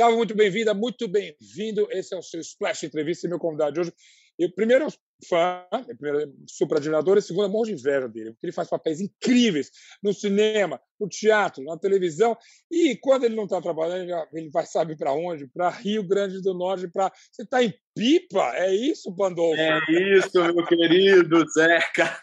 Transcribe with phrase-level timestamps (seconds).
[0.00, 1.86] Salve, muito bem-vinda, muito bem-vindo.
[1.90, 3.92] Esse é o seu Splash Entrevista e meu convidado de hoje.
[4.38, 4.86] Eu, primeiro,
[5.28, 5.62] fã,
[5.98, 9.70] primeiro, super admirador, e segundo, morro de inveja dele, porque ele faz papéis incríveis
[10.02, 12.36] no cinema, no teatro, na televisão,
[12.70, 15.46] e quando ele não está trabalhando, ele vai, sabe para onde?
[15.48, 17.10] Para Rio Grande do Norte, para.
[17.32, 18.52] Você está em Pipa?
[18.54, 19.60] É isso, Pandolfo?
[19.60, 22.18] É isso, meu querido Zeca.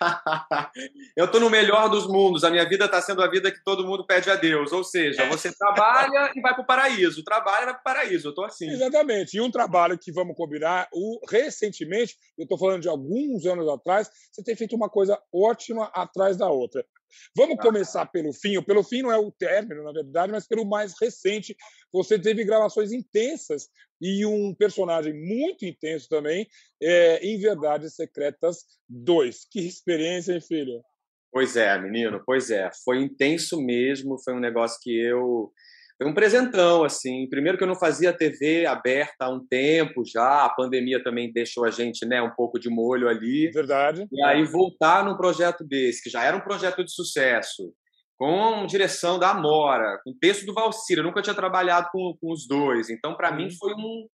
[1.15, 2.43] Eu estou no melhor dos mundos.
[2.43, 4.71] A minha vida está sendo a vida que todo mundo pede a Deus.
[4.71, 5.29] Ou seja, é.
[5.29, 7.23] você trabalha e vai para o paraíso.
[7.23, 8.27] Trabalha e vai para o paraíso.
[8.27, 8.69] Eu estou assim.
[8.69, 9.37] Exatamente.
[9.37, 14.09] E um trabalho que vamos combinar, o, recentemente, eu estou falando de alguns anos atrás,
[14.31, 16.85] você tem feito uma coisa ótima atrás da outra.
[17.35, 18.61] Vamos começar pelo fim.
[18.63, 21.55] Pelo fim não é o término, na verdade, mas pelo mais recente.
[21.91, 23.69] Você teve gravações intensas
[24.01, 26.47] e um personagem muito intenso também
[26.81, 29.47] é, em Verdades Secretas 2.
[29.49, 30.83] Que experiência, hein, filho?
[31.31, 32.69] Pois é, menino, pois é.
[32.83, 35.51] Foi intenso mesmo, foi um negócio que eu
[35.97, 37.27] foi um presentão, assim.
[37.27, 41.65] Primeiro que eu não fazia TV aberta há um tempo já, a pandemia também deixou
[41.65, 43.49] a gente, né, um pouco de molho ali.
[43.51, 44.07] Verdade.
[44.11, 47.73] E aí voltar num projeto desse, que já era um projeto de sucesso,
[48.15, 52.47] com direção da Amora, com texto do Valcir, eu nunca tinha trabalhado com, com os
[52.47, 52.89] dois.
[52.89, 53.57] Então, para mim, uhum.
[53.59, 54.07] foi um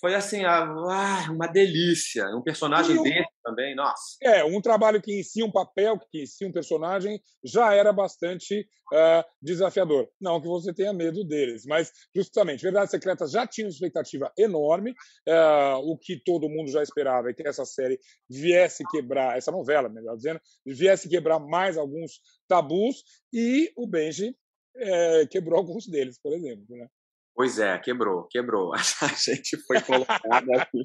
[0.00, 0.42] foi assim,
[1.30, 2.24] uma delícia.
[2.34, 4.16] Um personagem um, desse também, nossa.
[4.22, 7.92] É, um trabalho que em si, um papel que em si, um personagem, já era
[7.92, 10.08] bastante uh, desafiador.
[10.20, 14.92] Não que você tenha medo deles, mas justamente, Verdades Secretas já tinha uma expectativa enorme.
[15.28, 19.88] Uh, o que todo mundo já esperava é que essa série viesse quebrar, essa novela,
[19.88, 24.34] melhor dizendo, viesse quebrar mais alguns tabus, e o Benji
[24.76, 26.64] é, quebrou alguns deles, por exemplo.
[26.70, 26.88] Né?
[27.34, 28.72] Pois é, quebrou, quebrou.
[29.02, 30.20] A gente foi colocada
[30.60, 30.82] aqui.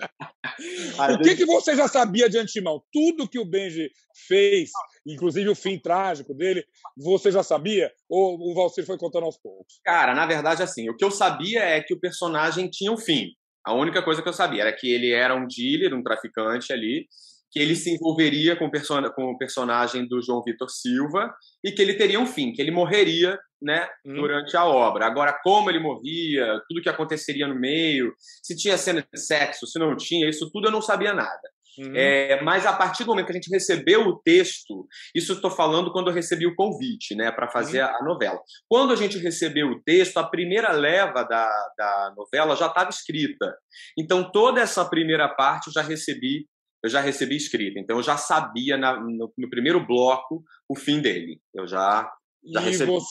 [1.13, 2.81] o que, que você já sabia de antemão?
[2.91, 3.89] Tudo que o Benji
[4.27, 4.69] fez,
[5.05, 6.63] inclusive o fim trágico dele,
[6.97, 7.91] você já sabia?
[8.09, 9.79] Ou o Valcir foi contando aos poucos?
[9.83, 13.31] Cara, na verdade, assim, o que eu sabia é que o personagem tinha um fim.
[13.65, 17.07] A única coisa que eu sabia era que ele era um dealer, um traficante ali,
[17.51, 18.69] que ele se envolveria com
[19.15, 21.33] com o personagem do João Vitor Silva
[21.63, 24.13] e que ele teria um fim, que ele morreria né, hum.
[24.13, 25.07] durante a obra.
[25.07, 29.79] Agora, como ele morria, tudo que aconteceria no meio, se tinha cena de sexo, se
[29.79, 31.49] não tinha, isso tudo eu não sabia nada.
[31.77, 31.93] Uhum.
[31.93, 35.91] É, mas a partir do momento que a gente recebeu o texto, isso estou falando
[35.91, 37.89] quando eu recebi o convite né, para fazer uhum.
[37.89, 38.39] a novela.
[38.69, 43.57] Quando a gente recebeu o texto, a primeira leva da, da novela já estava escrita.
[43.97, 46.47] Então, toda essa primeira parte eu já recebi
[46.83, 47.79] eu já recebi escrita.
[47.79, 51.41] Então eu já sabia na, no, no, primeiro bloco o fim dele.
[51.51, 52.07] Eu já,
[52.43, 52.91] já e recebi.
[52.91, 53.07] você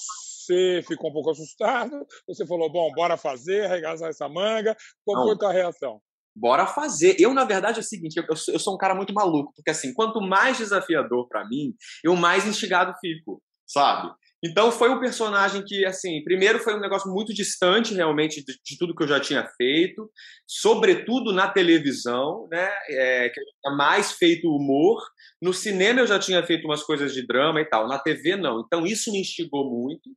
[0.86, 2.06] ficou um pouco assustado?
[2.28, 4.76] Você falou, bom, bora fazer, arregaçar essa manga.
[5.04, 5.24] Qual Não.
[5.24, 6.00] foi a tua reação?
[6.36, 7.16] Bora fazer.
[7.18, 9.94] Eu, na verdade, é o seguinte: eu, eu sou um cara muito maluco, porque assim,
[9.94, 11.72] quanto mais desafiador para mim,
[12.02, 14.12] eu mais instigado fico, sabe?
[14.44, 18.76] Então foi um personagem que, assim, primeiro foi um negócio muito distante realmente de, de
[18.78, 20.10] tudo que eu já tinha feito,
[20.46, 22.70] sobretudo na televisão, né?
[22.90, 25.02] É, que eu tinha mais feito humor.
[25.40, 28.60] No cinema eu já tinha feito umas coisas de drama e tal, na TV não.
[28.60, 30.10] Então isso me instigou muito.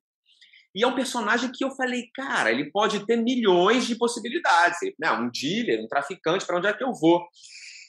[0.77, 4.77] E é um personagem que eu falei, cara, ele pode ter milhões de possibilidades.
[4.99, 5.11] Né?
[5.11, 7.25] Um dealer, um traficante, para onde é que eu vou?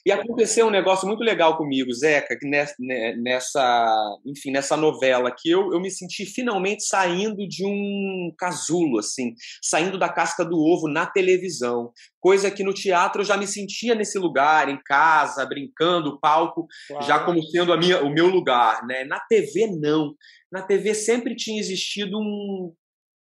[0.07, 5.71] E aconteceu um negócio muito legal comigo, Zeca, que nessa, enfim, nessa novela, que eu,
[5.71, 11.05] eu me senti finalmente saindo de um casulo, assim, saindo da casca do ovo na
[11.05, 11.93] televisão.
[12.19, 17.05] Coisa que no teatro eu já me sentia nesse lugar, em casa, brincando, palco, claro.
[17.05, 18.87] já como sendo a minha, o meu lugar.
[18.87, 19.05] Né?
[19.05, 20.15] Na TV, não.
[20.51, 22.73] Na TV sempre tinha existido um,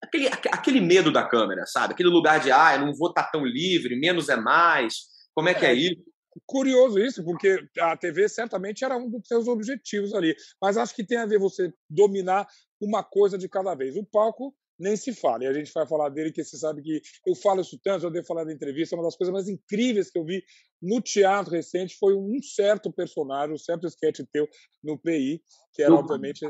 [0.07, 1.95] aquele, aquele medo da câmera, sabe?
[1.95, 4.95] Aquele lugar de, ah, eu não vou estar tão livre, menos é mais.
[5.35, 6.03] Como é, é que é isso?
[6.45, 10.35] curioso isso, porque a TV certamente era um dos seus objetivos ali.
[10.61, 12.47] Mas acho que tem a ver você dominar
[12.81, 13.97] uma coisa de cada vez.
[13.97, 15.45] O palco nem se fala.
[15.45, 18.11] E a gente vai falar dele, que você sabe que eu falo isso tanto, eu
[18.11, 20.43] devo falar na entrevista, uma das coisas mais incríveis que eu vi
[20.83, 24.47] no teatro recente foi um certo personagem, um certo sketch teu
[24.83, 25.43] no PI,
[25.73, 26.45] que era, obviamente...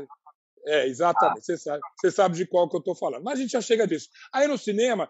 [0.67, 1.45] É, exatamente.
[1.45, 3.23] Você sabe, você sabe de qual que eu estou falando.
[3.23, 4.09] Mas a gente já chega disso.
[4.33, 5.09] Aí no cinema,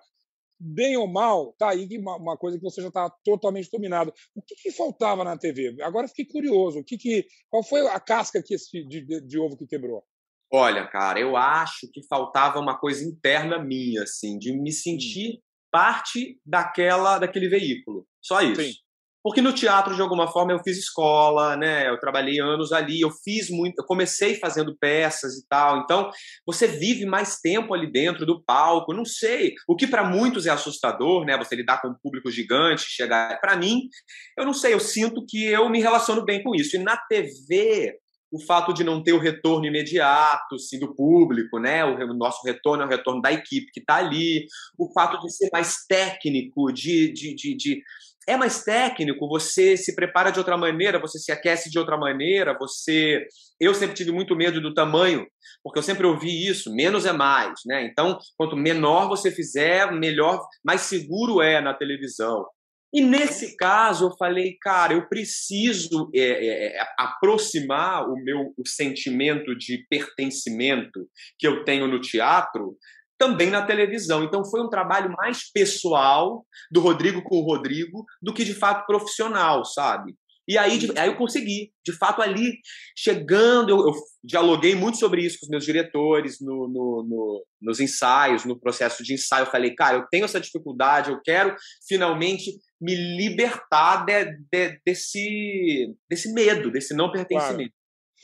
[0.59, 4.13] bem ou mal, tá aí uma, coisa que você já está totalmente dominado.
[4.35, 5.75] O que, que, faltava na TV?
[5.81, 6.79] Agora fiquei curioso.
[6.79, 10.03] O que, que qual foi a casca que esse, de, de, de, ovo que quebrou?
[10.51, 15.41] Olha, cara, eu acho que faltava uma coisa interna minha, assim, de me sentir hum.
[15.71, 18.07] parte daquela, daquele veículo.
[18.21, 18.61] Só isso.
[18.61, 18.73] Sim.
[19.23, 21.89] Porque no teatro, de alguma forma, eu fiz escola, né?
[21.89, 25.79] Eu trabalhei anos ali, eu fiz muito, eu comecei fazendo peças e tal.
[25.79, 26.09] Então,
[26.45, 28.93] você vive mais tempo ali dentro do palco.
[28.93, 31.37] Não sei, o que para muitos é assustador, né?
[31.37, 33.39] Você lidar com um público gigante, chegar.
[33.41, 33.89] Para mim,
[34.37, 36.75] eu não sei, eu sinto que eu me relaciono bem com isso.
[36.75, 37.97] E na TV,
[38.31, 41.83] o fato de não ter o retorno imediato assim, do público, né?
[41.85, 44.45] O, nosso retorno é o retorno da equipe que está ali,
[44.77, 47.83] o fato de ser mais técnico, de, de, de, de,
[48.27, 52.57] é mais técnico, você se prepara de outra maneira, você se aquece de outra maneira,
[52.59, 53.25] você.
[53.59, 55.25] Eu sempre tive muito medo do tamanho,
[55.63, 57.85] porque eu sempre ouvi isso, menos é mais, né?
[57.85, 62.45] Então, quanto menor você fizer, melhor, mais seguro é na televisão.
[62.93, 68.65] E nesse caso eu falei, cara, eu preciso é, é, é, aproximar o meu o
[68.65, 71.07] sentimento de pertencimento
[71.37, 72.77] que eu tenho no teatro
[73.17, 74.23] também na televisão.
[74.23, 78.85] Então foi um trabalho mais pessoal do Rodrigo com o Rodrigo do que de fato
[78.85, 80.15] profissional, sabe?
[80.47, 82.59] E aí, aí eu consegui, de fato, ali,
[82.95, 83.93] chegando, eu, eu
[84.23, 89.03] dialoguei muito sobre isso com os meus diretores no, no, no, nos ensaios, no processo
[89.03, 89.43] de ensaio.
[89.43, 91.53] Eu falei, cara, eu tenho essa dificuldade, eu quero
[91.85, 97.73] finalmente me libertar de, de, desse, desse medo, desse não pertencimento.
[97.73, 97.73] Claro.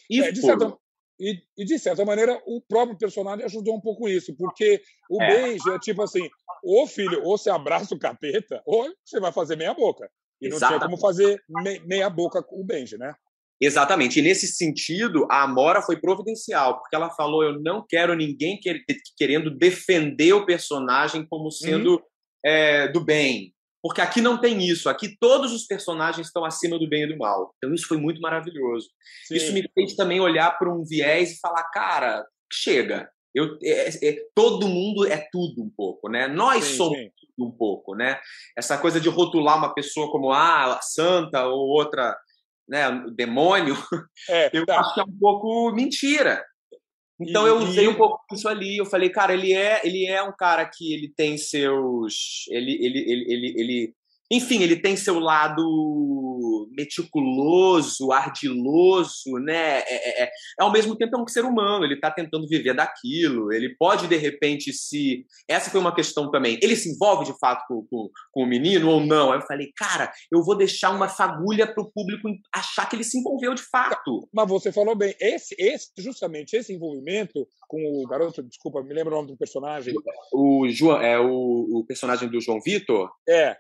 [0.10, 0.78] E, é, de certa,
[1.20, 5.28] e, e, de certa maneira, o próprio personagem ajudou um pouco isso, porque o é.
[5.28, 6.28] beijo é tipo assim:
[6.64, 10.10] ou filho, ou você abraça o capeta, ou você vai fazer meia boca.
[10.42, 10.80] E não Exatamente.
[10.80, 11.42] tinha como fazer
[11.86, 13.14] meia boca com o Benji, né?
[13.62, 14.20] Exatamente.
[14.20, 18.60] E nesse sentido, a Amora foi providencial, porque ela falou: eu não quero ninguém
[19.18, 22.02] querendo defender o personagem como sendo uhum.
[22.46, 23.53] é, do bem.
[23.84, 24.88] Porque aqui não tem isso.
[24.88, 27.54] Aqui todos os personagens estão acima do bem e do mal.
[27.58, 28.88] Então isso foi muito maravilhoso.
[29.26, 29.36] Sim.
[29.36, 33.12] Isso me fez também olhar para um viés e falar: cara, chega.
[33.36, 36.28] Eu, é, é, todo mundo é tudo um pouco, né?
[36.28, 37.10] Nós sim, somos sim.
[37.36, 38.20] tudo um pouco, né?
[38.56, 42.16] Essa coisa de rotular uma pessoa como ah, santa ou outra,
[42.70, 43.76] né, demônio,
[44.30, 44.80] é, eu tá.
[44.80, 46.46] acho que é um pouco mentira.
[47.30, 47.88] Então e, eu usei e...
[47.88, 48.78] um pouco isso ali.
[48.78, 53.00] Eu falei, cara, ele é, ele é um cara que ele tem seus, ele, ele,
[53.00, 53.94] ele, ele, ele
[54.34, 55.64] enfim, ele tem seu lado
[56.76, 59.80] meticuloso, ardiloso, né?
[59.82, 63.54] É, é, é, ao mesmo tempo é um ser humano, ele está tentando viver daquilo,
[63.54, 65.24] ele pode, de repente, se.
[65.48, 66.58] Essa foi uma questão também.
[66.64, 69.32] Ele se envolve de fato com, com, com o menino ou não?
[69.32, 73.04] Aí eu falei, cara, eu vou deixar uma fagulha para o público achar que ele
[73.04, 74.28] se envolveu de fato.
[74.34, 79.14] Mas você falou bem, esse, esse, justamente esse envolvimento com o garoto, desculpa, me lembra
[79.14, 79.94] o nome do personagem.
[80.34, 83.12] O João, é o, o personagem do João Vitor?
[83.30, 83.58] É.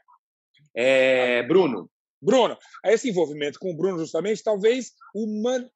[0.75, 1.89] É, Bruno.
[2.21, 4.93] Bruno, esse envolvimento com o Bruno, justamente, talvez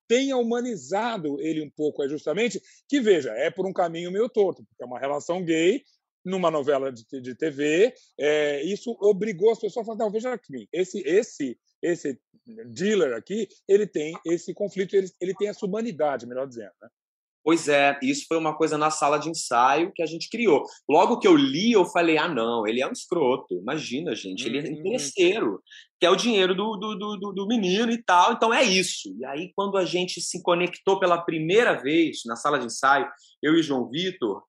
[0.08, 4.64] tenha humanizado ele um pouco, é justamente que, veja, é por um caminho meio torto,
[4.64, 5.84] porque é uma relação gay
[6.24, 10.70] numa novela de, de TV, é, isso obrigou as pessoas a falar, não, veja aqui,
[10.72, 12.18] esse, esse, esse
[12.68, 16.90] dealer aqui, ele tem esse conflito, ele, ele tem essa humanidade, melhor dizendo, né?
[17.48, 20.66] Pois é, isso foi uma coisa na sala de ensaio que a gente criou.
[20.86, 23.54] Logo que eu li, eu falei: ah, não, ele é um escroto.
[23.54, 24.80] Imagina, gente, ele é uhum.
[24.80, 25.64] interesseiro,
[25.98, 28.34] quer o dinheiro do, do, do, do menino e tal.
[28.34, 29.16] Então é isso.
[29.18, 33.08] E aí, quando a gente se conectou pela primeira vez na sala de ensaio,
[33.42, 34.44] eu e João Vitor,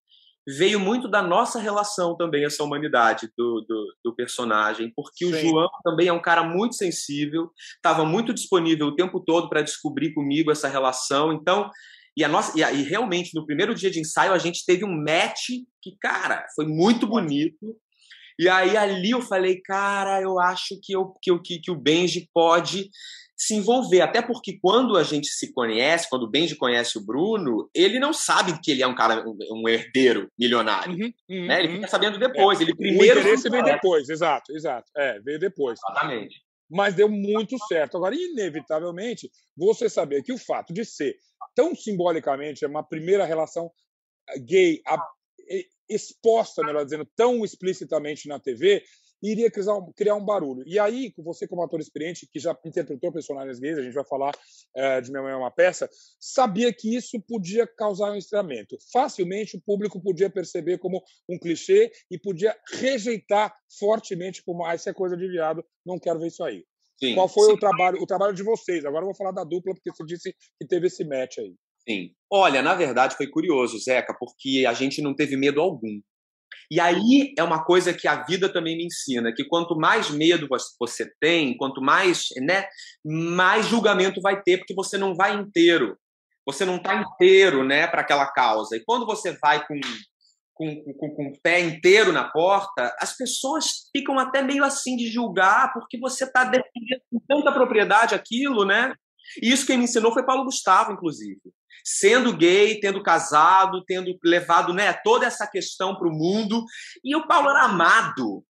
[0.44, 5.32] veio muito da nossa relação também, essa humanidade do, do, do personagem, porque Sim.
[5.32, 9.62] o João também é um cara muito sensível, estava muito disponível o tempo todo para
[9.62, 11.32] descobrir comigo essa relação.
[11.32, 11.70] Então,
[12.18, 14.84] e, a nossa, e, a, e, realmente, no primeiro dia de ensaio, a gente teve
[14.84, 15.50] um match
[15.80, 17.76] que, cara, foi muito bonito.
[18.36, 22.28] E aí ali eu falei, cara, eu acho que, eu, que, que, que o Benji
[22.34, 22.90] pode
[23.36, 24.00] se envolver.
[24.00, 28.12] Até porque quando a gente se conhece, quando o Benji conhece o Bruno, ele não
[28.12, 30.94] sabe que ele é um cara, um, herdeiro milionário.
[30.94, 31.60] Uhum, uhum, né?
[31.60, 31.88] Ele fica uhum.
[31.88, 32.58] sabendo depois.
[32.58, 32.64] É.
[32.64, 33.18] Ele primeiro.
[33.18, 34.90] O interesse veio depois, exato, exato.
[34.96, 35.78] É, veio depois.
[35.78, 36.47] Exatamente.
[36.68, 37.96] Mas deu muito certo.
[37.96, 41.16] Agora, inevitavelmente, você saber que o fato de ser
[41.54, 43.70] tão simbolicamente, uma primeira relação
[44.28, 44.82] eh, gay
[45.88, 48.84] exposta, melhor dizendo, tão explicitamente na TV,
[49.22, 50.62] iria criar um, criar um barulho.
[50.66, 54.32] E aí, você como ator experiente, que já interpretou personagens gays, a gente vai falar
[54.74, 55.88] é, de Minha Mãe é uma Peça,
[56.20, 58.76] sabia que isso podia causar um estranhamento.
[58.92, 64.88] Facilmente o público podia perceber como um clichê e podia rejeitar fortemente como, ah, isso
[64.88, 66.64] é coisa de viado, não quero ver isso aí.
[67.00, 67.52] Sim, Qual foi sim.
[67.52, 68.84] o trabalho, o trabalho de vocês?
[68.84, 71.54] Agora eu vou falar da dupla, porque você disse que teve esse match aí.
[71.88, 72.10] Sim.
[72.30, 76.00] Olha, na verdade foi curioso, Zeca, porque a gente não teve medo algum.
[76.70, 80.46] E aí é uma coisa que a vida também me ensina, que quanto mais medo
[80.78, 82.66] você tem, quanto mais, né,
[83.04, 85.96] mais julgamento vai ter, porque você não vai inteiro.
[86.46, 88.76] Você não está inteiro, né, para aquela causa.
[88.76, 89.78] E quando você vai com
[90.58, 95.08] com, com, com, o pé inteiro na porta, as pessoas ficam até meio assim de
[95.08, 98.92] julgar, porque você está defendendo com tanta propriedade aquilo, né?
[99.40, 101.40] E isso quem me ensinou foi Paulo Gustavo, inclusive.
[101.84, 106.64] Sendo gay, tendo casado, tendo levado né, toda essa questão para o mundo.
[107.04, 108.44] E o Paulo era amado.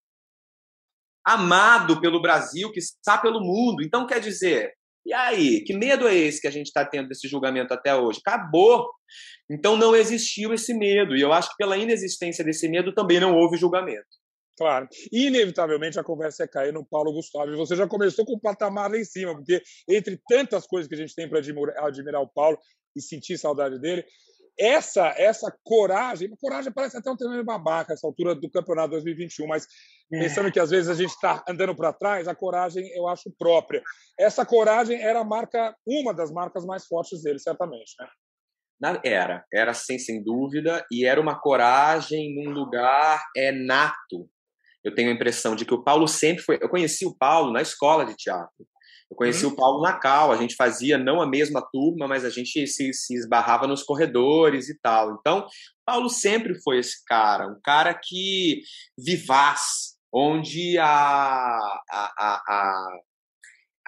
[1.24, 3.82] Amado pelo Brasil, que está pelo mundo.
[3.82, 4.72] Então, quer dizer,
[5.04, 8.20] E aí, que medo é esse que a gente está tendo desse julgamento até hoje?
[8.20, 8.90] Acabou.
[9.50, 11.16] Então não existiu esse medo.
[11.16, 14.06] E eu acho que pela inexistência desse medo também não houve julgamento.
[14.58, 14.88] Claro.
[15.12, 17.52] E, inevitavelmente, a conversa é cair no Paulo Gustavo.
[17.52, 20.96] E você já começou com o patamar lá em cima, porque entre tantas coisas que
[20.96, 22.58] a gente tem para admirar, admirar o Paulo
[22.98, 24.04] e sentir saudade dele,
[24.58, 29.66] essa essa coragem, coragem parece até um termo babaca essa altura do campeonato 2021, mas
[30.12, 30.18] é.
[30.18, 33.82] pensando que às vezes a gente está andando para trás, a coragem eu acho própria.
[34.18, 38.08] Essa coragem era a marca, uma das marcas mais fortes dele, certamente, né?
[39.04, 44.28] Era, era sem, sem dúvida, e era uma coragem num lugar é nato.
[44.84, 46.58] Eu tenho a impressão de que o Paulo sempre foi.
[46.60, 48.66] Eu conheci o Paulo na escola de teatro.
[49.10, 49.52] Eu conheci uhum.
[49.52, 52.92] o Paulo na Cal, a gente fazia não a mesma turma, mas a gente se,
[52.92, 55.16] se esbarrava nos corredores e tal.
[55.18, 55.46] Então,
[55.84, 58.60] Paulo sempre foi esse cara, um cara que
[58.98, 62.98] vivaz, onde a, a, a, a,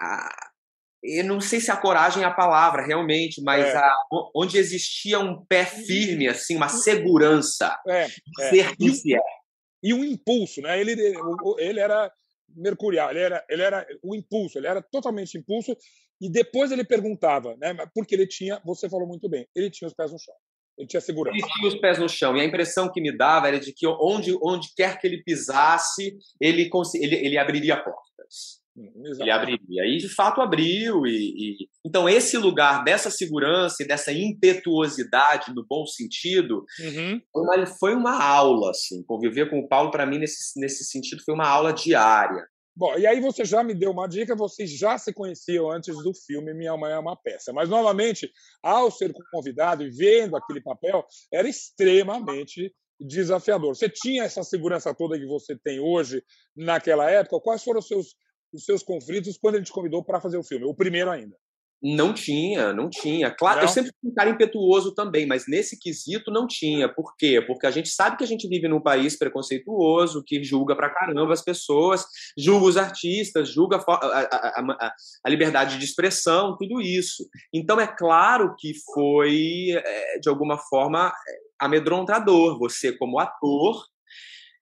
[0.01, 0.51] a
[1.03, 3.75] eu não sei se a coragem é a palavra realmente, mas é.
[3.75, 3.95] a,
[4.35, 8.07] onde existia um pé firme, assim, uma segurança, é,
[8.39, 8.49] é.
[8.49, 9.21] ser que se é.
[9.83, 10.79] E um impulso, né?
[10.79, 10.91] Ele,
[11.57, 12.11] ele era
[12.55, 15.75] mercurial, ele era, ele era o impulso, ele era totalmente impulso.
[16.19, 17.75] E depois ele perguntava, né?
[17.95, 20.35] Porque ele tinha, você falou muito bem, ele tinha os pés no chão.
[20.77, 21.37] Ele tinha segurança.
[21.37, 22.37] Ele tinha os pés no chão.
[22.37, 26.17] E a impressão que me dava era de que onde, onde quer que ele pisasse,
[26.39, 28.60] ele, ele, ele abriria portas.
[28.77, 29.23] Exato.
[29.23, 29.85] Ele abriria.
[29.85, 31.05] E de fato abriu.
[31.05, 31.11] E,
[31.63, 37.21] e, Então, esse lugar dessa segurança e dessa impetuosidade, no bom sentido, uhum.
[37.35, 38.71] uma, foi uma aula.
[38.71, 39.03] Assim.
[39.03, 42.45] Conviver com o Paulo, para mim, nesse, nesse sentido, foi uma aula diária.
[42.73, 46.13] Bom, e aí você já me deu uma dica, vocês já se conheciam antes do
[46.25, 47.51] filme Minha Mãe é uma Peça.
[47.51, 48.31] Mas, novamente,
[48.63, 53.75] ao ser convidado e vendo aquele papel, era extremamente desafiador.
[53.75, 56.23] Você tinha essa segurança toda que você tem hoje
[56.55, 57.41] naquela época?
[57.41, 58.15] Quais foram os seus
[58.53, 60.65] os seus conflitos quando ele te convidou para fazer o filme?
[60.65, 61.35] O primeiro ainda.
[61.83, 63.31] Não tinha, não tinha.
[63.31, 63.63] Claro, não?
[63.63, 66.87] eu sempre fui um cara impetuoso também, mas nesse quesito não tinha.
[66.87, 67.41] Por quê?
[67.41, 71.33] Porque a gente sabe que a gente vive num país preconceituoso, que julga pra caramba
[71.33, 72.05] as pessoas,
[72.37, 74.93] julga os artistas, julga a, a, a,
[75.25, 77.27] a liberdade de expressão, tudo isso.
[77.51, 82.59] Então é claro que foi, é, de alguma forma, é, amedrontador.
[82.59, 83.83] Você, como ator,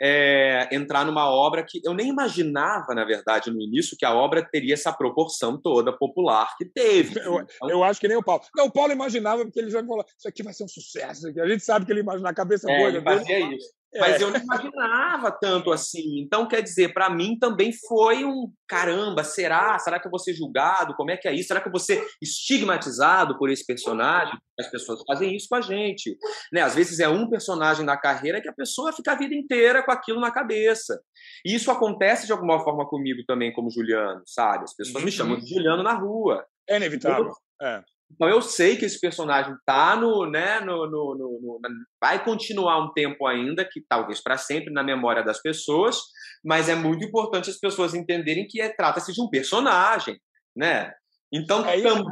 [0.01, 4.44] é, entrar numa obra que eu nem imaginava, na verdade, no início, que a obra
[4.44, 7.20] teria essa proporção toda popular que teve.
[7.20, 7.70] Eu, então...
[7.70, 8.41] eu acho que nem o Paulo.
[8.56, 11.27] Não, o Paulo imaginava, porque ele já falou: Isso aqui vai ser um sucesso.
[11.27, 13.78] A gente sabe que ele imagina na cabeça é, Ele fazia isso.
[13.93, 14.00] É.
[14.00, 16.19] Mas eu não imaginava tanto assim.
[16.19, 19.79] Então, quer dizer, para mim também foi um caramba, será?
[19.79, 20.96] Será que eu vou ser julgado?
[20.96, 21.48] Como é que é isso?
[21.48, 24.38] Será que eu vou ser estigmatizado por esse personagem?
[24.60, 26.15] As pessoas fazem isso com a gente.
[26.53, 26.62] Né?
[26.62, 29.91] Às vezes é um personagem da carreira que a pessoa fica a vida inteira com
[29.91, 31.01] aquilo na cabeça.
[31.43, 34.65] E isso acontece de alguma forma comigo também, como Juliano, sabe?
[34.65, 35.05] As pessoas uhum.
[35.05, 36.46] me chamam de Juliano na rua.
[36.69, 37.31] É inevitável.
[37.60, 37.84] É.
[38.12, 41.60] Então eu sei que esse personagem tá no, né, no, no, no, no
[42.01, 46.01] vai continuar um tempo ainda, que talvez para sempre na memória das pessoas,
[46.44, 50.20] mas é muito importante as pessoas entenderem que é, trata-se de um personagem,
[50.56, 50.92] né?
[51.32, 52.04] Então é tam...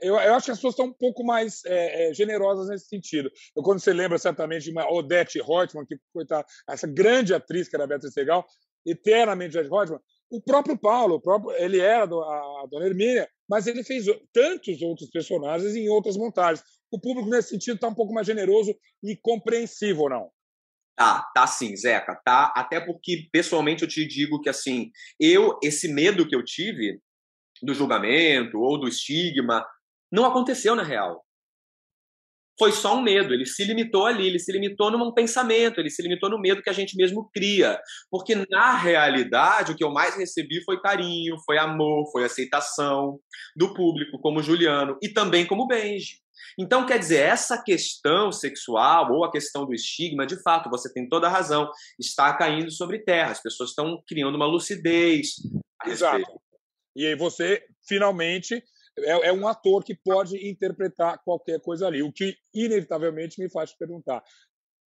[0.00, 3.30] eu, eu, acho que as pessoas estão um pouco mais é, é, generosas nesse sentido.
[3.56, 6.24] Eu, quando você lembra certamente de uma Odette Reutemann, que foi
[6.68, 8.44] essa grande atriz que era a Beatriz Segal,
[8.84, 10.00] eternamente Odette Reutemann,
[10.32, 15.10] o próprio Paulo, o próprio, ele era a, Dona Hermínia, mas ele fez tantos outros
[15.10, 16.64] personagens em outras montagens.
[16.90, 20.30] O público, nesse sentido, está um pouco mais generoso e compreensivo, não?
[20.96, 22.50] Tá, tá sim, Zeca, tá.
[22.56, 26.98] Até porque, pessoalmente, eu te digo que, assim, eu, esse medo que eu tive
[27.62, 29.66] do julgamento ou do estigma,
[30.10, 31.22] não aconteceu na real
[32.58, 36.02] foi só um medo, ele se limitou ali, ele se limitou num pensamento, ele se
[36.02, 37.80] limitou no medo que a gente mesmo cria.
[38.10, 43.18] Porque, na realidade, o que eu mais recebi foi carinho, foi amor, foi aceitação
[43.56, 46.22] do público, como Juliano, e também como Benji.
[46.58, 51.08] Então, quer dizer, essa questão sexual ou a questão do estigma, de fato, você tem
[51.08, 53.32] toda a razão, está caindo sobre terra.
[53.32, 55.36] As pessoas estão criando uma lucidez.
[55.86, 56.24] Exato.
[56.94, 58.62] E aí você, finalmente,
[58.98, 63.72] é, é um ator que pode interpretar qualquer coisa ali, o que inevitavelmente me faz
[63.76, 64.22] perguntar: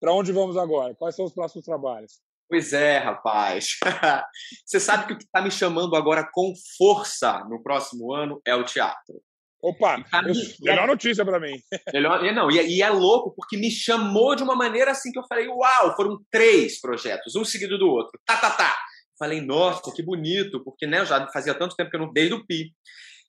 [0.01, 0.95] para onde vamos agora?
[0.95, 2.21] Quais são os próximos trabalhos?
[2.49, 3.77] Pois é, rapaz.
[4.67, 8.55] Você sabe que o que está me chamando agora com força no próximo ano é
[8.57, 9.23] o teatro.
[9.63, 10.23] Opa, tá
[10.63, 11.53] melhor notícia para mim.
[11.93, 15.19] Melhor, não, e, é, e, é louco porque me chamou de uma maneira assim que
[15.19, 18.75] eu falei, uau, foram três projetos, um seguido do outro, tá, tá, tá.
[19.19, 22.33] Falei, nossa, que bonito, porque né, eu já fazia tanto tempo que eu não desde
[22.33, 22.73] o Pi.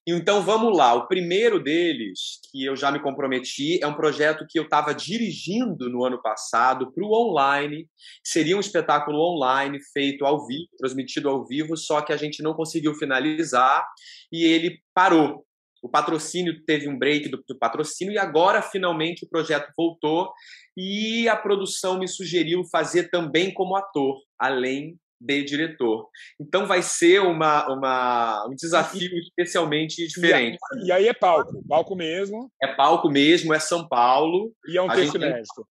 [0.07, 0.95] Então vamos lá.
[0.95, 5.89] O primeiro deles, que eu já me comprometi, é um projeto que eu estava dirigindo
[5.89, 7.87] no ano passado para o online.
[8.23, 12.55] Seria um espetáculo online feito ao vivo, transmitido ao vivo, só que a gente não
[12.55, 13.85] conseguiu finalizar
[14.31, 15.45] e ele parou.
[15.83, 20.31] O patrocínio teve um break do, do patrocínio e agora finalmente o projeto voltou
[20.75, 26.09] e a produção me sugeriu fazer também como ator, além de diretor.
[26.39, 30.57] Então vai ser uma, uma, um desafio especialmente diferente.
[30.81, 32.51] E, e, aí é palco, palco mesmo.
[32.61, 34.51] É palco mesmo, é São Paulo.
[34.67, 35.67] E é um texto inédito.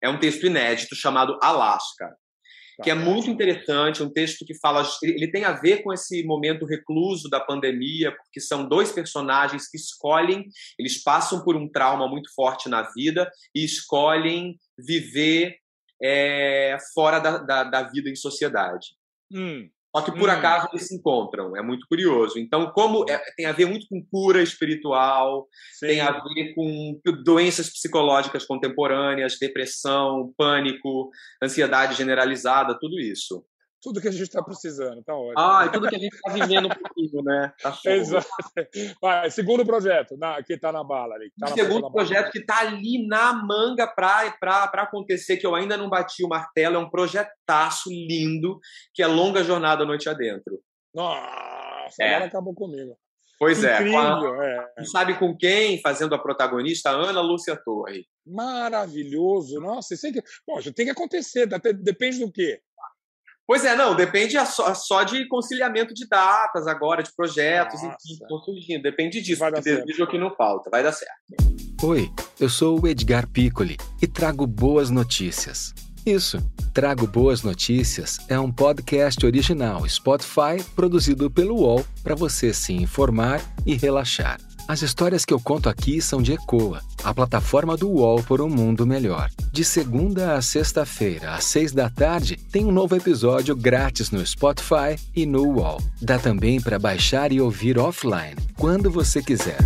[0.00, 2.16] É um texto inédito chamado Alaska.
[2.76, 2.84] Tá.
[2.84, 4.86] Que é muito interessante, um texto que fala.
[5.02, 9.78] Ele tem a ver com esse momento recluso da pandemia, porque são dois personagens que
[9.78, 10.44] escolhem,
[10.78, 15.56] eles passam por um trauma muito forte na vida e escolhem viver
[16.02, 18.88] é, fora da, da, da, vida em sociedade.
[19.32, 19.68] Hum.
[19.94, 20.32] Só que por hum.
[20.32, 22.38] acaso eles se encontram, é muito curioso.
[22.38, 25.48] Então, como é, tem a ver muito com cura espiritual,
[25.78, 25.86] Sim.
[25.86, 31.10] tem a ver com doenças psicológicas contemporâneas, depressão, pânico,
[31.42, 33.44] ansiedade generalizada, tudo isso
[33.80, 35.38] tudo que a gente está precisando, tá ótimo.
[35.38, 37.52] Ah, e tudo que a gente está vivendo um pouquinho, né?
[37.62, 38.26] Tá Exato.
[39.00, 41.30] Vai, segundo projeto na, que está na bala ali.
[41.38, 46.24] Tá segundo projeto que está ali na manga para acontecer, que eu ainda não bati
[46.24, 48.58] o martelo, é um projetaço lindo,
[48.94, 50.60] que é Longa Jornada Noite Adentro.
[50.94, 52.14] Nossa, é.
[52.14, 52.96] agora acabou comigo.
[53.38, 54.72] Pois é, Incrível, é.
[54.78, 56.90] A, sabe com quem fazendo a protagonista?
[56.90, 58.06] Ana Lúcia Torre.
[58.26, 59.60] Maravilhoso.
[59.60, 62.60] Nossa, isso que, poxa, tem que acontecer, depende do quê?
[63.46, 67.96] Pois é, não, depende só, só de conciliamento de datas agora, de projetos, Nossa.
[68.02, 68.82] enfim, estão surgindo.
[68.82, 71.14] Depende disso, vai desejo que não falta, vai dar certo.
[71.82, 72.10] Oi,
[72.40, 75.72] eu sou o Edgar Piccoli e trago boas notícias.
[76.04, 76.38] Isso,
[76.72, 83.40] Trago Boas Notícias é um podcast original Spotify produzido pelo UOL para você se informar
[83.64, 84.38] e relaxar.
[84.68, 88.48] As histórias que eu conto aqui são de Ecoa, a plataforma do UOL por um
[88.48, 89.30] mundo melhor.
[89.52, 94.98] De segunda a sexta-feira, às seis da tarde, tem um novo episódio grátis no Spotify
[95.14, 95.78] e no UOL.
[96.02, 99.58] Dá também para baixar e ouvir offline, quando você quiser.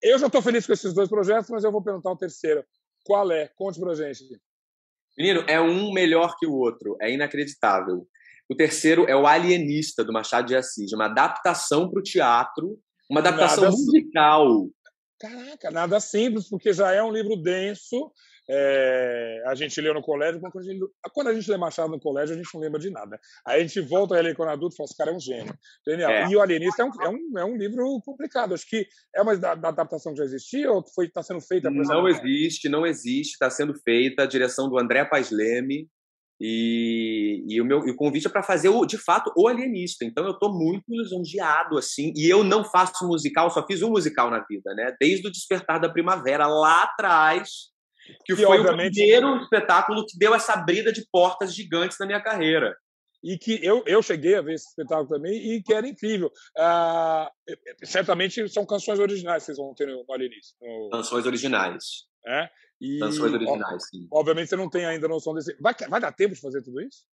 [0.00, 2.64] Eu já estou feliz com esses dois projetos, mas eu vou perguntar o terceiro.
[3.04, 3.48] Qual é?
[3.56, 4.40] Conte para gente.
[5.18, 6.96] Menino, é um melhor que o outro.
[7.00, 8.06] É inacreditável.
[8.48, 12.78] O terceiro é o Alienista, do Machado de Assis, uma adaptação para o teatro
[13.12, 14.66] uma adaptação nada musical.
[15.20, 18.10] Caraca, nada simples, porque já é um livro denso.
[18.50, 20.80] É, a gente leu no colégio, quando a, gente,
[21.14, 23.20] quando a gente lê Machado no colégio, a gente não lembra de nada.
[23.46, 25.54] Aí a gente volta a ler quando adulto e fala: esse cara é um gênio.
[25.86, 26.10] Genial.
[26.10, 26.28] É.
[26.28, 28.54] E O Alienista é um, é, um, é um livro complicado.
[28.54, 31.70] Acho que é uma da, da adaptação que já existia ou está sendo feita?
[31.70, 33.32] Não existe, não existe.
[33.32, 34.22] Está sendo feita.
[34.22, 35.88] A direção do André Paz Leme.
[36.44, 40.04] E, e, o meu e o convite é para fazer o, de fato o alienista.
[40.04, 42.12] Então eu estou muito lisonjeado assim.
[42.16, 44.92] E eu não faço musical, só fiz um musical na vida, né?
[45.00, 47.48] Desde o Despertar da Primavera lá atrás,
[48.26, 48.90] que, que foi obviamente...
[48.90, 52.76] o primeiro espetáculo que deu essa brida de portas gigantes na minha carreira.
[53.22, 56.28] E que eu, eu cheguei a ver esse espetáculo também e que era incrível.
[56.58, 57.30] Ah,
[57.84, 60.56] certamente são canções originais que vocês vão ter no, no Alienista.
[60.60, 60.90] No...
[60.90, 61.84] Canções originais.
[62.26, 62.48] É?
[62.82, 64.08] E, Canções originais, sim.
[64.12, 65.56] Obviamente você não tem ainda noção desse.
[65.60, 67.04] Vai, vai dar tempo de fazer tudo isso?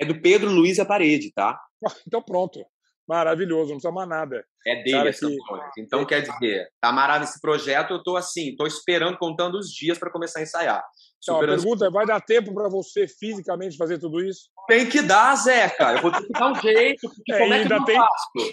[0.00, 1.60] É do Pedro Luiz a Parede, tá?
[2.06, 2.64] Então pronto.
[3.06, 4.44] Maravilhoso, não precisa mais nada.
[4.66, 5.36] É dele essa que...
[5.78, 9.98] Então, quer dizer, tá maravilhoso esse projeto, eu tô assim, tô esperando, contando os dias
[9.98, 10.84] para começar a ensaiar.
[11.22, 14.50] Então, a pergunta é, vai dar tempo para você fisicamente fazer tudo isso?
[14.68, 15.96] Tem que dar, Zé, cara.
[15.96, 17.10] Eu vou ter que dar um jeito.
[17.30, 17.98] É, como é ainda que tem,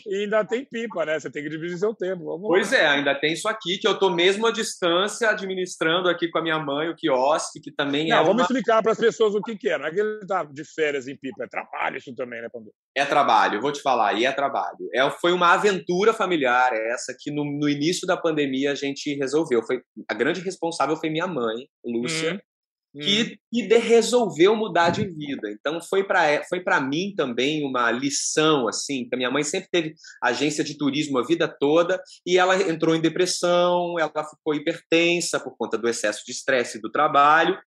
[0.07, 1.19] E ainda tem pipa, né?
[1.19, 2.23] Você tem que dividir seu tempo.
[2.23, 2.77] Vamos pois lá.
[2.77, 6.41] é, ainda tem isso aqui, que eu tô mesmo à distância administrando aqui com a
[6.41, 8.23] minha mãe, o quiosque, que também Não, é.
[8.23, 8.41] Vamos uma...
[8.43, 9.77] explicar para as pessoas o que, que é.
[9.77, 12.71] Não é que ele tá de férias em pipa, é trabalho isso também, né, Pandu?
[12.95, 14.89] É trabalho, vou te falar, e é trabalho.
[14.93, 19.61] É, foi uma aventura familiar essa que no, no início da pandemia a gente resolveu.
[19.63, 22.35] Foi, a grande responsável foi minha mãe, Lúcia.
[22.35, 22.54] Hum
[22.99, 23.79] que, que hum.
[23.79, 25.51] resolveu mudar de vida.
[25.51, 29.69] Então foi para foi para mim também uma lição assim, que a minha mãe sempre
[29.71, 35.39] teve agência de turismo a vida toda e ela entrou em depressão, ela ficou hipertensa
[35.39, 37.57] por conta do excesso de estresse do trabalho.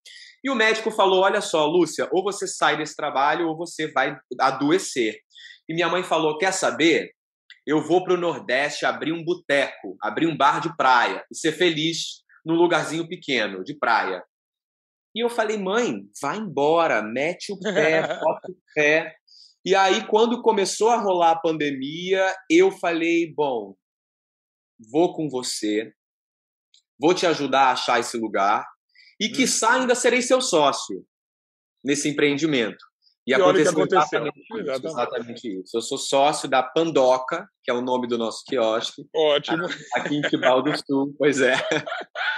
[0.42, 4.16] E o médico falou: "Olha só, Lúcia, ou você sai desse trabalho ou você vai
[4.40, 5.18] adoecer".
[5.68, 7.10] E minha mãe falou: "Quer saber?
[7.66, 11.52] Eu vou para o Nordeste abrir um boteco, abrir um bar de praia e ser
[11.52, 14.22] feliz num lugarzinho pequeno de praia.
[15.18, 19.16] E eu falei, mãe, vai embora, mete o pé, bota o pé.
[19.64, 23.74] E aí, quando começou a rolar a pandemia, eu falei, bom,
[24.92, 25.92] vou com você,
[26.96, 28.64] vou te ajudar a achar esse lugar
[29.20, 29.32] e, hum.
[29.32, 31.04] quiçá, ainda serei seu sócio
[31.82, 32.78] nesse empreendimento.
[33.28, 34.00] E, aconteceu, aconteceu.
[34.00, 34.86] Exatamente, exatamente.
[34.86, 35.76] exatamente, isso.
[35.76, 39.06] Eu sou sócio da Pandoca, que é o nome do nosso quiosque.
[39.14, 39.66] Ótimo.
[39.96, 41.54] Aqui em Tibau do Sul, pois é.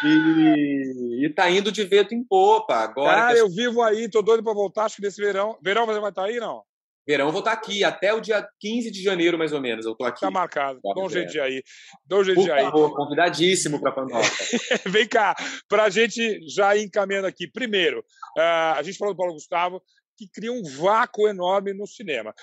[0.05, 3.15] E, e tá indo de vento em popa agora.
[3.15, 5.57] Cara, eu vivo aí, tô doido para voltar, acho que nesse verão.
[5.63, 6.65] Verão você vai estar tá aí, não?
[7.07, 9.87] Verão eu vou estar tá aqui, até o dia 15 de janeiro, mais ou menos,
[9.87, 10.21] eu tô aqui.
[10.21, 11.63] Tá marcado, dá um jeito de aí.
[12.05, 12.65] Dá um jeito de aí.
[12.65, 14.27] Favor, convidadíssimo para Pandoca.
[14.87, 15.37] Vem cá,
[15.69, 17.47] para a gente já ir encaminhando aqui.
[17.47, 18.01] Primeiro,
[18.37, 19.81] uh, a gente falou do Paulo Gustavo,
[20.21, 22.35] que cria um vácuo enorme no cinema.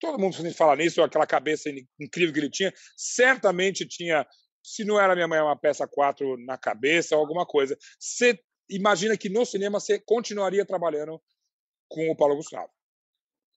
[0.00, 1.68] Todo mundo fala nisso, aquela cabeça
[2.00, 4.26] incrível que ele tinha, certamente tinha,
[4.62, 7.76] se não era Minha Mãe uma peça 4 na cabeça, alguma coisa.
[8.00, 11.20] Você imagina que no cinema você continuaria trabalhando
[11.88, 12.70] com o Paulo Gustavo?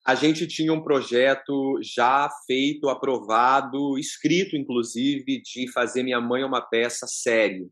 [0.06, 6.60] A gente tinha um projeto já feito, aprovado, escrito, inclusive, de fazer Minha Mãe uma
[6.60, 7.70] peça série.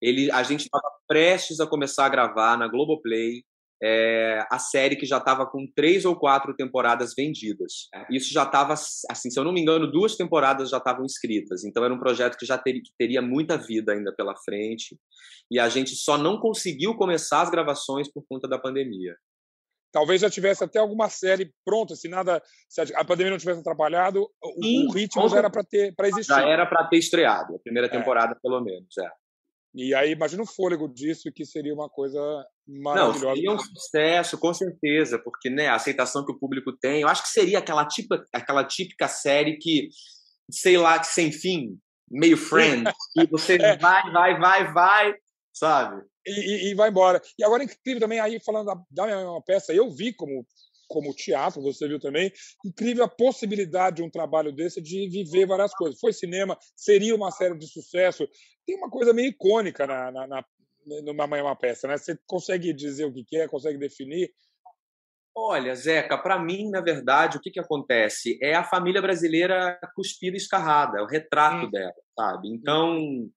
[0.00, 3.44] Ele, a gente estava prestes a começar a gravar na Globoplay
[3.82, 7.88] é, a série que já estava com três ou quatro temporadas vendidas.
[8.10, 11.64] Isso já estava, assim, se eu não me engano, duas temporadas já estavam escritas.
[11.64, 14.98] Então era um projeto que já teria, que teria muita vida ainda pela frente.
[15.50, 19.14] E a gente só não conseguiu começar as gravações por conta da pandemia.
[19.92, 24.28] Talvez já tivesse até alguma série pronta, se nada, se a pandemia não tivesse atrapalhado,
[24.42, 26.34] o, Sim, o ritmo já era para ter, para existir.
[26.34, 27.90] Já era para ter estreado, a primeira é.
[27.90, 28.38] temporada é.
[28.42, 29.08] pelo menos, é.
[29.74, 32.20] E aí, imagina o fôlego disso, que seria uma coisa
[32.66, 33.26] maravilhosa.
[33.26, 37.08] Não, seria um sucesso, com certeza, porque né, a aceitação que o público tem, eu
[37.08, 39.88] acho que seria aquela típica, aquela típica série que,
[40.50, 41.78] sei lá, que sem fim,
[42.10, 43.76] meio friend, que você é.
[43.76, 45.14] vai, vai, vai, vai,
[45.52, 46.04] sabe?
[46.26, 47.22] E, e, e, vai embora.
[47.38, 50.44] E agora, incrível também, aí falando da, da minha peça, eu vi como
[50.88, 52.32] como teatro, você viu também,
[52.64, 55.98] incrível a possibilidade de um trabalho desse de viver várias coisas.
[55.98, 58.28] Foi cinema, seria uma série de sucesso.
[58.64, 60.44] Tem uma coisa meio icônica na, na, na
[60.86, 61.96] numa Mãe é uma Peça, né?
[61.96, 64.32] Você consegue dizer o que quer, consegue definir?
[65.34, 68.38] Olha, Zeca, para mim, na verdade, o que, que acontece?
[68.40, 71.70] É a família brasileira cuspida e escarrada, é o retrato hum.
[71.70, 72.48] dela, sabe?
[72.48, 73.28] Então.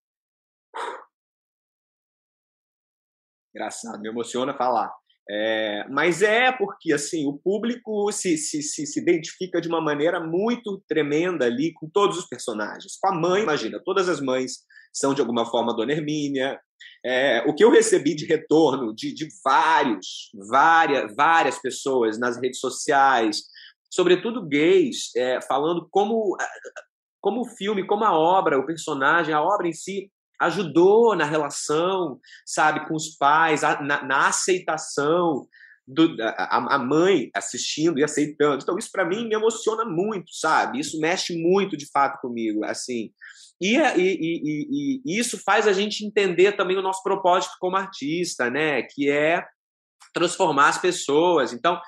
[3.53, 4.93] Engraçado, me emociona falar.
[5.31, 10.19] É, mas é porque assim o público se, se, se, se, identifica de uma maneira
[10.19, 12.97] muito tremenda ali com todos os personagens.
[12.99, 16.59] Com a mãe, imagina, todas as mães são de alguma forma Dona Hermínia.
[17.05, 22.59] É, o que eu recebi de retorno de, de vários, várias, várias pessoas nas redes
[22.59, 23.43] sociais,
[23.89, 26.35] sobretudo gays, é, falando como,
[27.21, 32.19] como o filme, como a obra, o personagem, a obra em si ajudou na relação,
[32.45, 35.47] sabe, com os pais, na, na aceitação
[35.85, 38.61] do, a, a, mãe assistindo e aceitando.
[38.61, 40.79] Então isso para mim me emociona muito, sabe?
[40.79, 43.11] Isso mexe muito de fato comigo, assim.
[43.61, 48.49] E, e, e, e, isso faz a gente entender também o nosso propósito como artista,
[48.49, 48.83] né?
[48.83, 49.45] Que é
[50.13, 51.51] transformar as pessoas.
[51.51, 51.79] Então,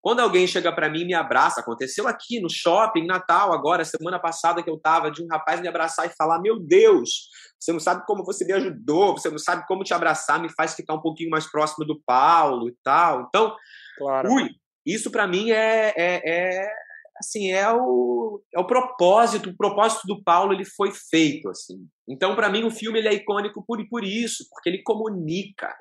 [0.00, 4.18] quando alguém chega para mim e me abraça, aconteceu aqui no shopping, Natal, agora, semana
[4.18, 7.80] passada que eu tava, de um rapaz me abraçar e falar: Meu Deus, você não
[7.80, 11.00] sabe como você me ajudou, você não sabe como te abraçar, me faz ficar um
[11.00, 13.26] pouquinho mais próximo do Paulo e tal.
[13.28, 13.56] Então,
[13.98, 14.32] claro.
[14.32, 14.50] ui,
[14.86, 16.72] isso para mim é, é, é,
[17.18, 21.76] assim, é o, é o propósito, o propósito do Paulo ele foi feito, assim.
[22.08, 25.76] Então, para mim, o filme ele é icônico por, por isso, porque ele comunica.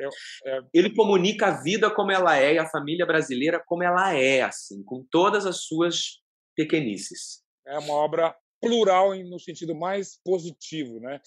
[0.46, 0.60] É.
[0.74, 4.84] Ele comunica a vida como ela é e a família brasileira como ela é, assim,
[4.84, 6.20] com todas as suas
[6.56, 7.44] pequenices.
[7.66, 11.20] É uma obra plural no sentido mais positivo, né?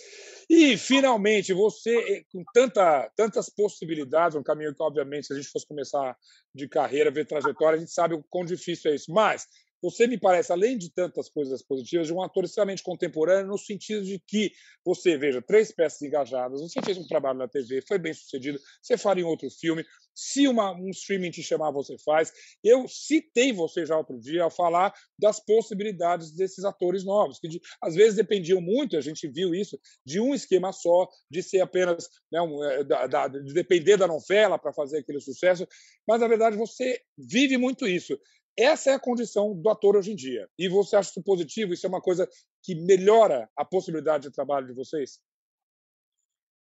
[0.49, 5.49] E finalmente você eh, com tanta, tantas possibilidades, um caminho que obviamente se a gente
[5.49, 6.16] fosse começar
[6.55, 9.12] de carreira, ver trajetória, a gente sabe o quão difícil é isso.
[9.12, 9.46] Mas
[9.82, 14.04] você me parece, além de tantas coisas positivas, de um ator extremamente contemporâneo, no sentido
[14.04, 14.52] de que
[14.84, 18.96] você veja três peças engajadas, você fez um trabalho na TV, foi bem sucedido, você
[18.96, 19.84] faria um outro filme.
[20.14, 22.32] Se uma, um streaming te chamar, você faz.
[22.62, 27.60] Eu citei você já outro dia ao falar das possibilidades desses atores novos, que de,
[27.80, 32.08] às vezes dependiam muito, a gente viu isso, de um esquema só, de ser apenas,
[32.30, 35.66] né, um, é, da, da, de depender da novela para fazer aquele sucesso.
[36.06, 38.18] Mas, na verdade, você vive muito isso.
[38.56, 40.48] Essa é a condição do ator hoje em dia.
[40.58, 41.72] E você acha isso positivo?
[41.72, 42.28] Isso é uma coisa
[42.62, 45.20] que melhora a possibilidade de trabalho de vocês?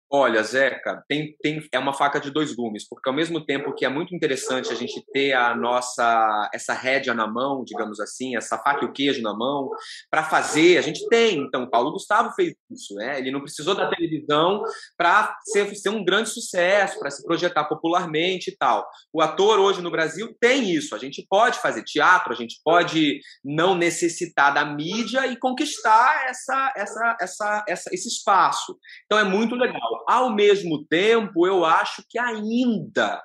[0.09, 3.83] Olha, Zeca, tem, tem, é uma faca de dois gumes, porque ao mesmo tempo que
[3.83, 8.57] é muito interessante a gente ter a nossa essa rédea na mão, digamos assim, essa
[8.57, 9.69] faca e o queijo na mão,
[10.09, 11.39] para fazer, a gente tem.
[11.39, 13.19] Então, Paulo Gustavo fez isso, né?
[13.19, 14.63] Ele não precisou da televisão
[14.95, 18.87] para ser, ser um grande sucesso, para se projetar popularmente e tal.
[19.11, 20.95] O ator hoje no Brasil tem isso.
[20.95, 26.73] A gente pode fazer teatro, a gente pode não necessitar da mídia e conquistar essa,
[26.77, 28.77] essa, essa, essa esse espaço.
[29.05, 29.97] Então, é muito legal.
[30.07, 33.21] Ao mesmo tempo, eu acho que ainda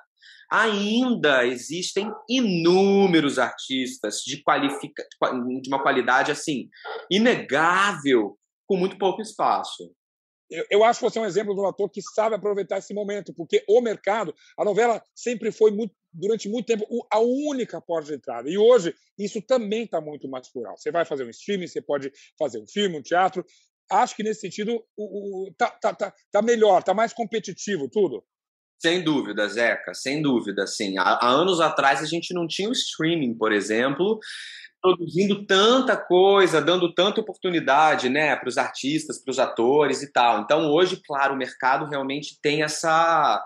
[0.53, 5.03] ainda existem inúmeros artistas de, qualifica...
[5.61, 6.69] de uma qualidade assim
[7.09, 9.91] inegável, com muito pouco espaço.
[10.69, 13.33] Eu, acho que você é um exemplo de um ator que sabe aproveitar esse momento,
[13.33, 18.15] porque o mercado, a novela sempre foi muito, durante muito tempo a única porta de
[18.15, 18.47] entrada.
[18.47, 20.77] E hoje isso também está muito mais plural.
[20.77, 23.43] Você vai fazer um streaming, você pode fazer um filme, um teatro.
[23.93, 28.23] Acho que nesse sentido o, o, tá, tá, tá, tá melhor, tá mais competitivo tudo.
[28.81, 30.97] Sem dúvida, Zeca, sem dúvida, sim.
[30.97, 34.19] Há, há, anos atrás a gente não tinha o streaming, por exemplo,
[34.81, 40.41] produzindo tanta coisa, dando tanta oportunidade, né, para os artistas, para os atores e tal.
[40.41, 43.41] Então hoje, claro, o mercado realmente tem essa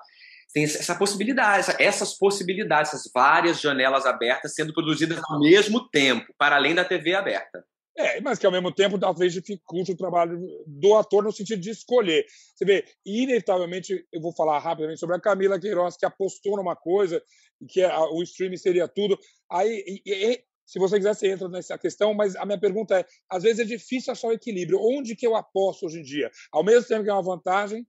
[0.53, 6.33] tem essa possibilidade, essa, essas possibilidades, essas várias janelas abertas sendo produzidas ao mesmo tempo,
[6.35, 7.63] para além da TV aberta.
[7.97, 11.71] É, mas que ao mesmo tempo talvez dificulte o trabalho do ator no sentido de
[11.71, 12.25] escolher.
[12.55, 17.19] Você vê, inevitavelmente, eu vou falar rapidamente sobre a Camila Queiroz, que apostou numa coisa,
[17.67, 19.17] que é, o streaming seria tudo.
[19.51, 23.05] Aí, e, e, se você quiser, você entra nessa questão, mas a minha pergunta é:
[23.27, 24.79] às vezes é difícil achar o equilíbrio.
[24.79, 26.29] Onde que eu aposto hoje em dia?
[26.51, 27.83] Ao mesmo tempo que é uma vantagem,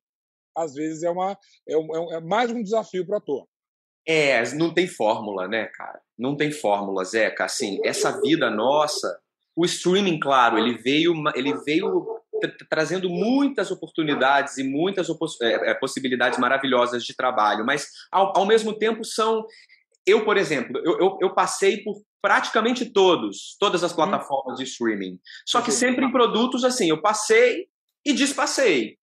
[0.57, 1.37] às vezes é, uma,
[1.69, 3.47] é, um, é mais um desafio para o ator.
[4.07, 6.01] É, não tem fórmula, né, cara?
[6.17, 7.45] Não tem fórmula, Zeca.
[7.45, 9.21] Assim, essa vida nossa
[9.59, 12.07] o streaming, claro, ele veio, ele veio
[12.71, 15.09] trazendo muitas oportunidades e muitas
[15.43, 19.45] é, é, possibilidades maravilhosas de trabalho, mas ao, ao mesmo tempo são.
[20.07, 23.97] Eu, por exemplo, eu, eu, eu, passei por praticamente todos, todas as uhum.
[23.97, 25.19] plataformas de streaming.
[25.45, 27.67] Só que sempre em produtos assim, eu passei
[28.07, 28.97] e despassei.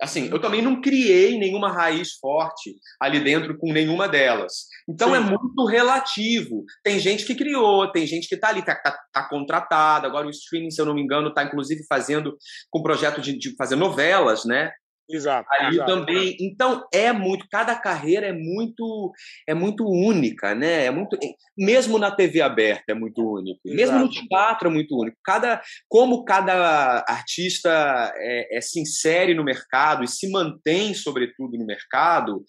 [0.00, 4.66] Assim, eu também não criei nenhuma raiz forte ali dentro com nenhuma delas.
[4.88, 5.26] Então é Sim.
[5.26, 6.64] é muito relativo.
[6.82, 10.06] Tem gente que criou, tem gente que está ali, está tá, tá contratada.
[10.06, 12.36] Agora o streaming, se eu não me engano, está inclusive fazendo
[12.70, 14.70] com projeto de, de fazer novelas, né?
[15.10, 15.48] Exato.
[15.52, 16.36] Ali exato, também.
[16.40, 19.12] Então é muito, cada carreira é muito
[19.46, 20.86] é muito única, né?
[20.86, 21.18] É muito
[21.56, 23.60] mesmo na TV aberta é muito único.
[23.64, 23.76] Exato.
[23.76, 25.16] Mesmo no teatro é muito único.
[25.24, 31.66] Cada como cada artista é, é, se insere no mercado e se mantém sobretudo no
[31.66, 32.44] mercado,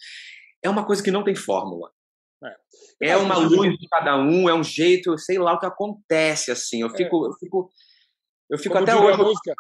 [0.64, 1.90] é uma coisa que não tem fórmula.
[3.02, 6.52] É, é uma luz de cada um, é um jeito, sei lá o que acontece
[6.52, 6.82] assim.
[6.82, 6.98] Eu é.
[6.98, 7.70] fico, eu fico
[8.52, 9.18] eu fico Como até hoje.
[9.18, 9.56] Música,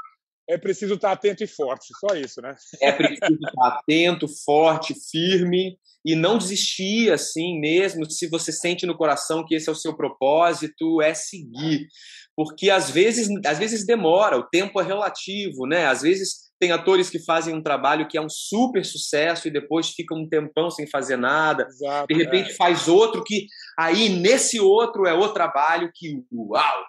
[0.49, 2.55] é preciso estar atento e forte, só isso, né?
[2.81, 8.97] É preciso estar atento, forte, firme e não desistir assim mesmo, se você sente no
[8.97, 11.87] coração que esse é o seu propósito, é seguir.
[12.35, 15.85] Porque às vezes, às vezes demora, o tempo é relativo, né?
[15.85, 19.89] Às vezes tem atores que fazem um trabalho que é um super sucesso e depois
[19.89, 21.65] fica um tempão sem fazer nada.
[21.67, 22.55] Exato, de repente é.
[22.55, 26.83] faz outro que aí nesse outro é o trabalho que uau,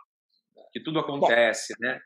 [0.72, 2.00] que tudo acontece, Bom, né?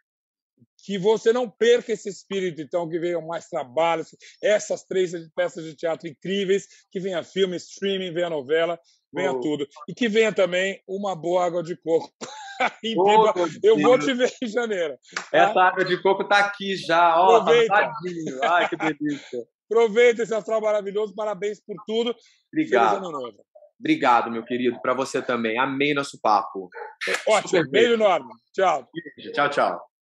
[0.87, 5.75] Que você não perca esse espírito, então, que venham mais trabalhos, essas três peças de
[5.75, 8.79] teatro incríveis, que venha filme, streaming, venha novela,
[9.13, 9.41] venha oh.
[9.41, 9.67] tudo.
[9.89, 12.09] E que venha também uma boa água de coco.
[12.99, 13.33] oh,
[13.65, 14.97] eu vou te ver em janeiro.
[15.13, 15.25] Tá?
[15.33, 17.75] Essa água de coco está aqui já, ó, tá Aproveita.
[18.41, 19.45] tá Ai, que delícia.
[19.69, 22.15] Aproveita esse astral maravilhoso, parabéns por tudo.
[22.53, 23.11] Obrigado.
[23.81, 25.59] Obrigado, meu querido, para você também.
[25.59, 26.71] Amei nosso papo.
[27.27, 28.33] Ótimo, beijo enorme.
[28.53, 28.89] Tchau.
[29.35, 29.96] Tchau, tchau.